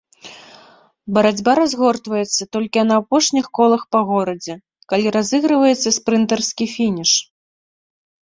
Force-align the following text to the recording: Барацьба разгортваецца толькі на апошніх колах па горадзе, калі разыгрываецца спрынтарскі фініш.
Барацьба 1.15 1.51
разгортваецца 1.59 2.43
толькі 2.55 2.85
на 2.91 2.95
апошніх 3.01 3.45
колах 3.59 3.81
па 3.95 3.99
горадзе, 4.09 4.53
калі 4.93 5.07
разыгрываецца 5.17 5.89
спрынтарскі 5.99 6.65
фініш. 6.75 7.11